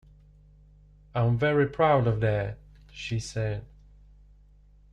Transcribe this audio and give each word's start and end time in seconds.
"I'm 1.13 1.37
very 1.37 1.67
proud 1.67 2.07
of 2.07 2.21
that," 2.21 2.57
she 2.91 3.19
said. 3.19 3.67